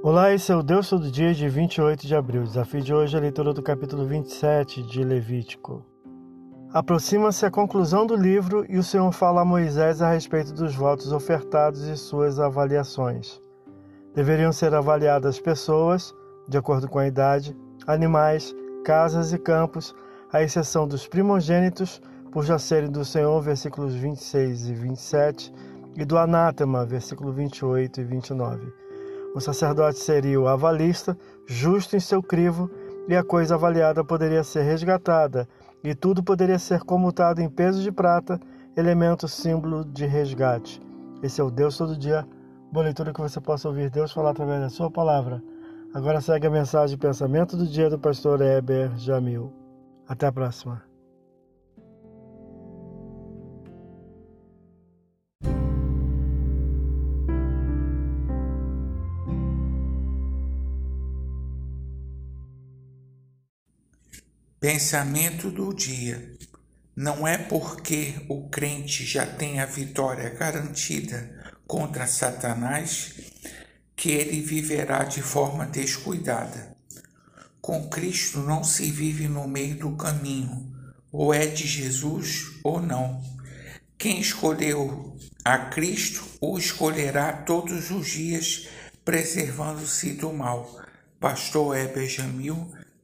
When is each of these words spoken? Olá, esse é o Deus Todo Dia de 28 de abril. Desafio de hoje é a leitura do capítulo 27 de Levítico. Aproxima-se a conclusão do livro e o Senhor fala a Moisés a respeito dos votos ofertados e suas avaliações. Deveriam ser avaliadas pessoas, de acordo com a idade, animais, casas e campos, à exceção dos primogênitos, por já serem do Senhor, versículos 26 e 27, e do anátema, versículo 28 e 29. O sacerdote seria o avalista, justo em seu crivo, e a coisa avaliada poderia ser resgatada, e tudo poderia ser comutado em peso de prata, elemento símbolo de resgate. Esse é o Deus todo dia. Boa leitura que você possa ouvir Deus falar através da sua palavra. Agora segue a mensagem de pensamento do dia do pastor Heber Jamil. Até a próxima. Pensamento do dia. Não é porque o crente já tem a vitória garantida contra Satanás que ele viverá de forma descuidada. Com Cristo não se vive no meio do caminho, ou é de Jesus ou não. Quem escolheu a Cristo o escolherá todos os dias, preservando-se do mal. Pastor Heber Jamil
Olá, 0.00 0.32
esse 0.32 0.52
é 0.52 0.54
o 0.54 0.62
Deus 0.62 0.88
Todo 0.88 1.10
Dia 1.10 1.34
de 1.34 1.48
28 1.48 2.06
de 2.06 2.14
abril. 2.14 2.44
Desafio 2.44 2.80
de 2.80 2.94
hoje 2.94 3.16
é 3.16 3.18
a 3.18 3.20
leitura 3.20 3.52
do 3.52 3.60
capítulo 3.60 4.06
27 4.06 4.80
de 4.84 5.02
Levítico. 5.02 5.84
Aproxima-se 6.72 7.44
a 7.44 7.50
conclusão 7.50 8.06
do 8.06 8.14
livro 8.14 8.64
e 8.68 8.78
o 8.78 8.82
Senhor 8.82 9.10
fala 9.10 9.40
a 9.40 9.44
Moisés 9.44 10.00
a 10.00 10.12
respeito 10.12 10.52
dos 10.52 10.72
votos 10.72 11.10
ofertados 11.10 11.82
e 11.88 11.96
suas 11.96 12.38
avaliações. 12.38 13.42
Deveriam 14.14 14.52
ser 14.52 14.72
avaliadas 14.72 15.40
pessoas, 15.40 16.14
de 16.48 16.56
acordo 16.56 16.88
com 16.88 17.00
a 17.00 17.06
idade, 17.08 17.56
animais, 17.84 18.54
casas 18.84 19.32
e 19.32 19.38
campos, 19.38 19.92
à 20.32 20.40
exceção 20.40 20.86
dos 20.86 21.08
primogênitos, 21.08 22.00
por 22.30 22.44
já 22.44 22.56
serem 22.56 22.88
do 22.88 23.04
Senhor, 23.04 23.40
versículos 23.42 23.96
26 23.96 24.68
e 24.68 24.74
27, 24.74 25.52
e 25.96 26.04
do 26.04 26.16
anátema, 26.16 26.86
versículo 26.86 27.32
28 27.32 28.00
e 28.00 28.04
29. 28.04 28.87
O 29.38 29.40
sacerdote 29.40 30.00
seria 30.00 30.40
o 30.40 30.48
avalista, 30.48 31.16
justo 31.46 31.94
em 31.94 32.00
seu 32.00 32.20
crivo, 32.20 32.68
e 33.06 33.14
a 33.14 33.22
coisa 33.22 33.54
avaliada 33.54 34.02
poderia 34.02 34.42
ser 34.42 34.62
resgatada, 34.62 35.48
e 35.84 35.94
tudo 35.94 36.24
poderia 36.24 36.58
ser 36.58 36.80
comutado 36.80 37.40
em 37.40 37.48
peso 37.48 37.80
de 37.80 37.92
prata, 37.92 38.40
elemento 38.76 39.28
símbolo 39.28 39.84
de 39.84 40.06
resgate. 40.06 40.82
Esse 41.22 41.40
é 41.40 41.44
o 41.44 41.52
Deus 41.52 41.78
todo 41.78 41.96
dia. 41.96 42.26
Boa 42.72 42.86
leitura 42.86 43.12
que 43.12 43.20
você 43.20 43.40
possa 43.40 43.68
ouvir 43.68 43.88
Deus 43.90 44.10
falar 44.10 44.30
através 44.30 44.60
da 44.60 44.70
sua 44.70 44.90
palavra. 44.90 45.40
Agora 45.94 46.20
segue 46.20 46.48
a 46.48 46.50
mensagem 46.50 46.96
de 46.96 47.00
pensamento 47.00 47.56
do 47.56 47.64
dia 47.64 47.88
do 47.88 47.96
pastor 47.96 48.42
Heber 48.42 48.90
Jamil. 48.96 49.52
Até 50.08 50.26
a 50.26 50.32
próxima. 50.32 50.82
Pensamento 64.60 65.52
do 65.52 65.72
dia. 65.72 66.36
Não 66.96 67.28
é 67.28 67.38
porque 67.38 68.26
o 68.28 68.48
crente 68.48 69.04
já 69.04 69.24
tem 69.24 69.60
a 69.60 69.66
vitória 69.66 70.30
garantida 70.30 71.54
contra 71.64 72.08
Satanás 72.08 73.12
que 73.94 74.10
ele 74.10 74.40
viverá 74.40 75.04
de 75.04 75.22
forma 75.22 75.64
descuidada. 75.64 76.76
Com 77.60 77.88
Cristo 77.88 78.40
não 78.40 78.64
se 78.64 78.90
vive 78.90 79.28
no 79.28 79.46
meio 79.46 79.76
do 79.76 79.92
caminho, 79.92 80.74
ou 81.12 81.32
é 81.32 81.46
de 81.46 81.64
Jesus 81.64 82.58
ou 82.64 82.82
não. 82.82 83.22
Quem 83.96 84.18
escolheu 84.18 85.16
a 85.44 85.56
Cristo 85.66 86.24
o 86.40 86.58
escolherá 86.58 87.32
todos 87.32 87.92
os 87.92 88.08
dias, 88.08 88.66
preservando-se 89.04 90.14
do 90.14 90.32
mal. 90.32 90.82
Pastor 91.20 91.76
Heber 91.76 92.08
Jamil 92.08 92.72